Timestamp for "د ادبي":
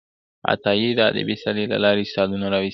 0.97-1.35